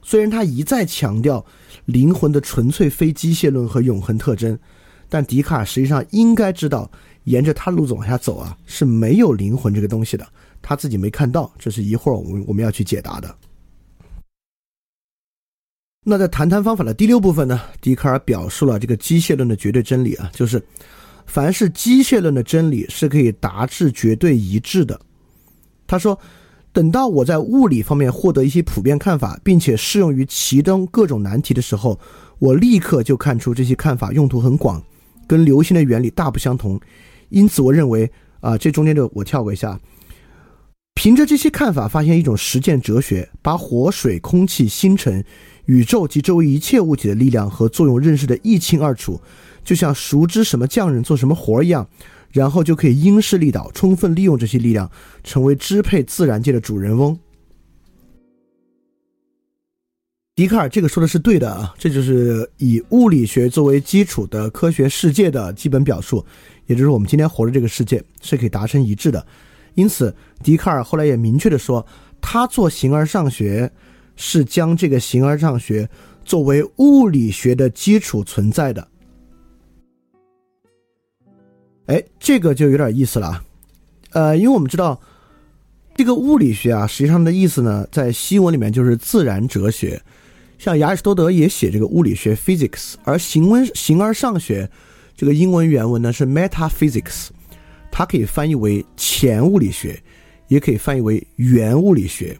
[0.08, 1.44] 虽然他一再强调
[1.86, 4.56] 灵魂的纯粹非机械论和永恒特征，
[5.08, 6.88] 但笛卡尔实际上应该知道，
[7.24, 10.24] 沿着他路子往下走啊，是没有灵魂这个东西的。
[10.62, 13.36] 他自己没看到，这是一会儿我们我们要去解答的。
[16.04, 20.64] 那在谈谈方法的第六部分呢，笛卡尔表述了这个机械论的绝对真理啊，就是
[21.26, 25.00] 凡是机械论的真理是可以达至绝对一致的。
[25.84, 26.16] 他说。
[26.76, 31.98] 等到我在物理方面获得一些普遍看法，并且适用于其中各种难题的时候，
[32.38, 34.82] 我立刻就看出这些看法用途很广，
[35.26, 36.78] 跟流星的原理大不相同。
[37.30, 39.80] 因此，我认为啊，这中间的我跳过一下。
[40.92, 45.24] 凭着这些看法，发现一种实践哲学，把火、水、空气、星辰、
[45.64, 49.18] 宇宙及周围一切物体的力量和作用认识的一清二楚，
[49.64, 51.88] 就像熟知什么匠人做什么活儿一样。
[52.36, 54.90] 然后就可以因势利导，充分利用这些力量，
[55.24, 57.18] 成为支配自然界的主人翁。
[60.34, 66.22] 笛卡尔这个说的是对的啊，这就是以物理学作为基础的科学世界的基本表述，
[66.66, 69.26] 也就是我们今天活的这个世界是可以达成一致的。
[69.72, 71.86] 因此，笛卡尔后来也明确的说，
[72.20, 73.72] 他做形而上学
[74.14, 75.88] 是将这个形而上学
[76.22, 78.86] 作为物理学的基础存在的。
[81.86, 83.42] 哎，这个就有点意思了，
[84.10, 85.00] 呃，因为我们知道，
[85.94, 90.00] 这个物理学啊，实际上的意思呢，在西文里面就是自然哲学。
[90.58, 94.68] 像亚里士多德也写这个物理学 （physics），而形文形而上学
[95.16, 97.28] 这个英文原文呢是 metaphysics，
[97.92, 100.02] 它可以翻译为前物理学，
[100.48, 102.36] 也可以翻译为原物理学。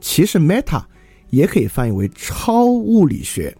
[0.00, 0.82] 其实 meta
[1.28, 3.54] 也可以翻译为超物理学。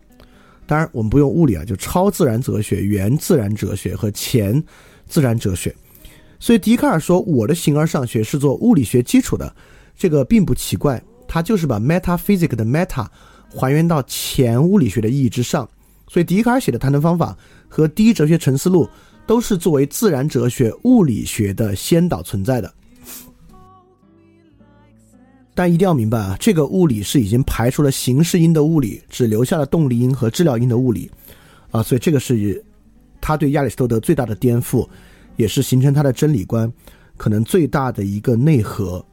[0.65, 4.63] 当然，我们不用物理啊，就超自然哲学、原自然哲学和前。
[5.09, 5.75] 自然哲学，
[6.39, 9.53] 所以笛卡尔说我的形而上学是做物理学基础的，
[9.97, 13.07] 这个并不奇怪，他就是把 metaphysic 的 meta
[13.49, 15.69] 还原到前物理学的意义之上。
[16.07, 17.37] 所以笛卡尔写的谈谈方法
[17.69, 18.89] 和第一哲学沉思录
[19.27, 22.73] 都是作为自然哲学物理学的先导存在的。
[25.55, 31.11] 但一定要明白啊，这个物理是已经排除了形式因的物理，只留下了动力因和质料因的物理
[31.71, 32.65] 啊，所以这个是。
[33.29, 34.89] 他对亚里士多德最大的颠覆，
[35.37, 36.73] 也是形成他的真理观
[37.15, 39.05] 可能最大的一个内核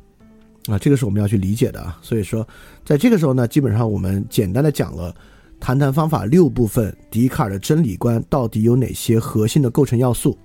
[0.68, 1.99] 啊，这个是我们要去理解的啊。
[2.01, 2.47] 所以说，
[2.86, 5.13] 在这个时候呢，基本上我们简单的讲了
[5.59, 10.38] 谈谈方法六部分，笛卡尔的真理观到底有哪些核心的构成要素。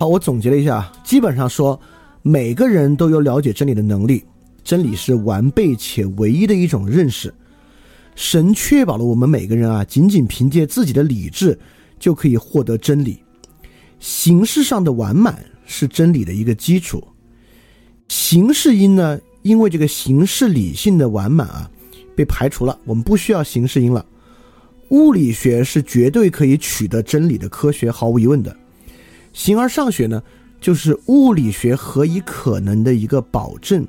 [0.00, 1.80] 好，我总结了一下，基本上说
[2.22, 4.24] 每个人都有了解真理的能力，
[4.64, 7.32] 真理是完备且唯一的一种认识。
[8.16, 11.56] 神确保了我们每个人啊，仅仅凭借自己的理智
[12.00, 13.22] 就可以获得真理。
[14.00, 17.06] 形式上的完满是真理的一个基础。
[18.08, 21.70] 形式因呢，因为这个形式理性的完满啊，
[22.16, 24.04] 被排除了，我们不需要形式因了。
[24.90, 28.56] 物理学是绝对可以取得真理的科学，毫无疑问的。
[29.32, 30.22] 形而上学呢，
[30.60, 33.86] 就是物理学何以可能的一个保证，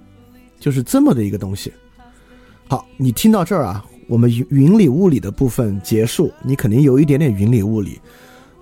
[0.60, 1.72] 就是这么的一个东西。
[2.68, 8.00] 好，你听到这儿啊，我们云云里雾里的部分结束，你肯定有一点点云里雾里，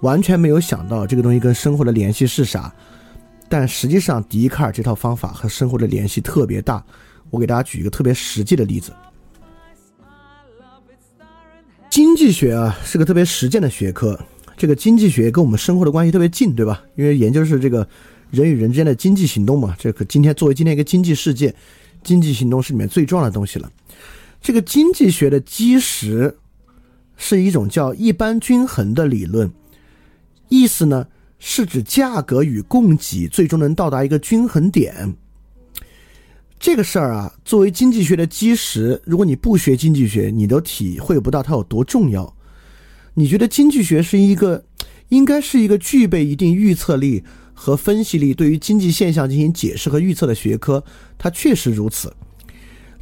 [0.02, 2.74] 完全没有想到这个东西跟生活的联系是啥。
[3.48, 6.84] 但实际上，笛卡尔这套方法和生活的联系特别大。
[7.30, 8.92] 我给大家举一个特别实际的例子。
[11.90, 14.20] 经济学啊是个特别实践的学科，
[14.58, 16.82] 这个经济学跟我们生活的关系特别近，对吧？
[16.96, 17.88] 因为研究是这个
[18.32, 19.76] 人与人之间的经济行动嘛。
[19.78, 21.54] 这个今天作为今天一个经济世界，
[22.04, 23.72] 经济行动是里面最重要的东西了。
[24.46, 26.38] 这个经济学的基石
[27.18, 29.52] 是一种叫一般均衡的理论，
[30.50, 31.08] 意思呢
[31.40, 35.16] 是指价格与供给最终能到达一个均衡点。
[36.60, 42.32] 这个事儿啊，作为经济学的基石，如果你不学经济学，你都体会不到它有多重要。
[43.16, 44.64] 你觉得经济学是一个，
[45.10, 47.24] 应该是一个具备一定预测力
[47.56, 50.84] 和分析力，对于经济现象进行解释和预测的学科，
[51.18, 52.14] 它确实如此。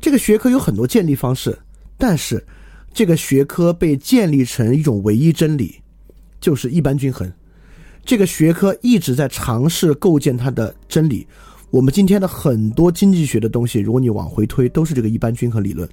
[0.04, 1.58] 这个学科有很多建立方式，
[1.98, 2.46] 但是
[2.94, 5.76] 这个学科被建立成一种唯一真理，
[6.42, 7.32] 就是一般均衡。
[8.04, 11.26] 这个学科一直在尝试构建它的真理。
[11.72, 15.88] 我们今天的很多经济学的东西，如果你往回推，都是这个一般均衡理论。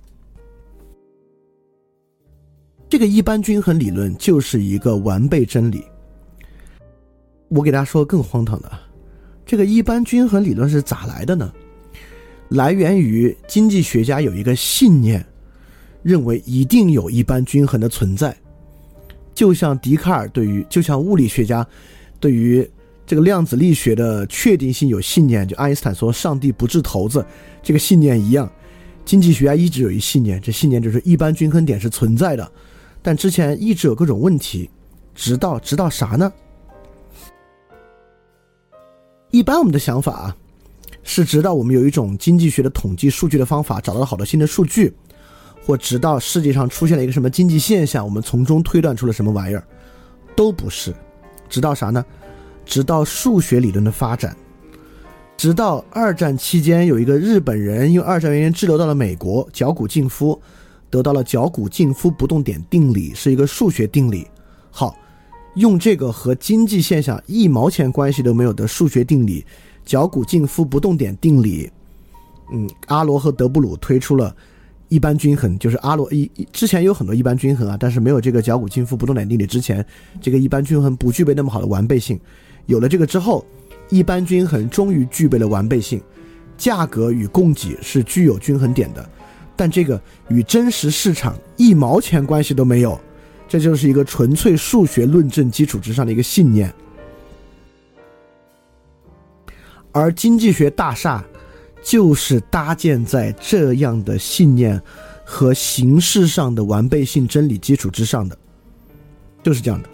[2.88, 5.84] 这个一般均衡理论就是一个完备真理。
[7.46, 8.72] 我给大家说个更荒唐的，
[9.46, 11.52] 这个一般均衡理论是咋来的呢？
[12.51, 15.24] 来源于经济学家有一个信念，
[16.03, 18.36] 认为一定有一般均衡的存在，
[19.34, 21.66] 就像笛卡尔对于，就像物理学家
[22.20, 22.68] 对于。
[23.07, 27.26] 这个量子力学的确定性有信念，就爱因斯坦说“上帝不掷骰子”
[27.61, 28.48] 这个信念一样，
[29.05, 32.53] 经济学家一直有一信念，这信念就是一般均衡点是存在的，
[33.03, 34.70] 但之前一直有各种问题，
[35.12, 36.32] 直到直到啥呢？
[39.32, 40.36] 一般我们的想法啊，
[41.03, 44.92] 是直到我们有一种经济学的统计数据的方法，找到了好多新的数据，
[45.64, 49.64] 或直到世界上出现了一个什么经济现象，我们从中推断出了什么玩意儿，
[50.36, 50.94] 都不是，
[51.48, 52.05] 直到啥呢？
[52.66, 54.36] 直到数学理论的发展，
[55.36, 60.40] 直到二战期间，有一个日本人因为二战原因滞留到了美国，脚骨静夫
[60.90, 64.26] 得到了脚骨静夫不动点定理，是一个数学定理。
[64.70, 64.94] 好，
[65.57, 69.44] 用这个和经济现象一毛钱关系都没有的数学定理——
[69.85, 71.70] 脚骨静夫不动点定理，
[72.53, 74.35] 嗯，阿罗和德布鲁推出了
[74.89, 79.85] 一般均衡，就是阿罗一之前有很多一般均衡啊，但是没有这个脚骨静夫不动点定理之前，
[80.20, 82.18] 这个一般均衡不具备那么好的完备性。
[82.66, 83.45] 有了这个之后，
[83.89, 86.01] 一般均衡终于具备了完备性，
[86.57, 89.09] 价格与供给是具有均衡点的，
[89.57, 92.99] 但这个与真实市场一毛钱关系都没有，
[93.49, 96.72] 这就是一个纯粹数学论证基础之上的一个信念。
[99.93, 101.24] 而经济学大厦
[101.82, 104.80] 就是搭建在这样的信念
[105.24, 108.36] 和形式上的完备性真理基础之上的，
[109.43, 109.88] 就是这样的。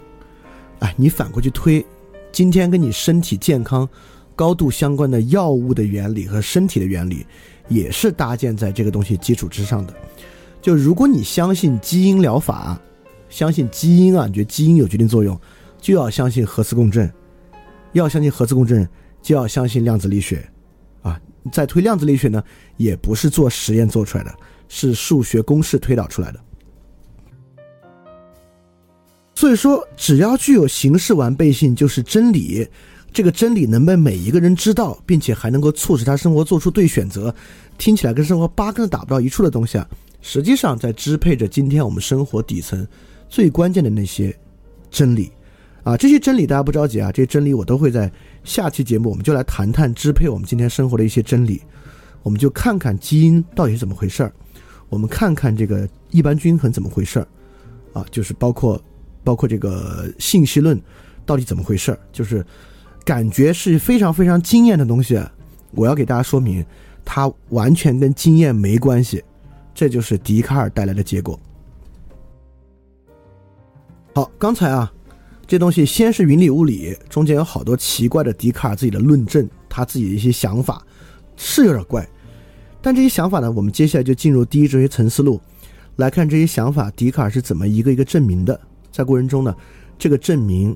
[0.79, 1.85] 哎，你反过去推。
[2.31, 3.87] 今天跟你身体健康
[4.35, 7.25] 高度相关的药物的原理和身体的原理，
[7.67, 9.93] 也是搭建在这个东西基础之上的。
[10.61, 12.79] 就如果你相信基因疗法，
[13.29, 15.39] 相信基因啊，你觉得基因有决定作用，
[15.81, 17.11] 就要相信核磁共振。
[17.93, 18.87] 要相信核磁共振，
[19.27, 20.49] 就要相信量子力学。
[21.01, 21.19] 啊，
[21.51, 22.41] 在推量子力学呢，
[22.77, 24.33] 也不是做实验做出来的，
[24.69, 26.39] 是数学公式推导出来的。
[29.35, 32.65] 所以说，只要具有形式完备性，就是真理。
[33.11, 37.33] 这个真理能被每一个人知道，并且还能够促使他生活做出对选择。
[37.77, 39.85] 听起来跟生活八竿子打不到一处的东西啊，
[40.21, 42.87] 实际上在支配着今天我们生活底层
[43.27, 44.33] 最关键的那些
[44.89, 45.29] 真理。
[45.83, 48.11] 啊，这些真理大家不着急啊，这些真理我都会在
[48.47, 51.61] 下期节目，我们就来谈谈支配我们今天生活的一些真理。
[52.23, 54.31] 我们就看看基因到底是怎么回事儿，
[54.89, 57.27] 我们看看这个一般均衡怎么回事儿。
[57.93, 58.81] 啊，就是包括。
[59.23, 60.81] 包括这个信息论
[61.25, 61.99] 到底怎么回事儿？
[62.13, 62.45] 就是
[63.03, 65.21] 感觉是非常非常惊艳的东西。
[65.71, 66.65] 我要给大家说明，
[67.03, 69.21] 它完全跟经验没关系。
[69.75, 71.37] 这就是笛卡尔带来的结果。
[74.15, 74.93] 好，刚才啊，
[75.47, 80.85] 这东西先是云里雾里，中间有好多奇怪的笛卡尔自己的论证，他自己的一些想法
[81.37, 82.05] 是有点怪。
[82.81, 85.39] 但这些想法呢，我们接下来就进入第一哲学层思路，
[85.95, 88.59] 来看这些想法，笛卡尔是怎么一个一个证明的。
[88.91, 89.55] 在过程中呢，
[89.97, 90.75] 这个证明，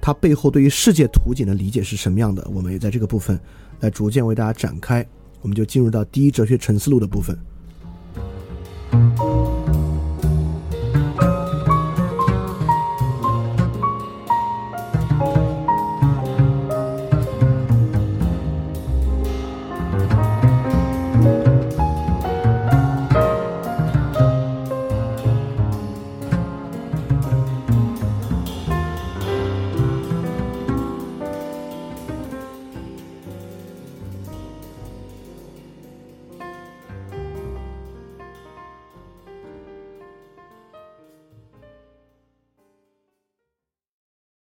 [0.00, 2.44] 它背后对于世界图景的理解是什么样的？
[2.52, 3.38] 我们也在这个部分
[3.78, 5.06] 来逐渐为大家展开。
[5.40, 7.38] 我们就进入到第一哲学层思路的部分。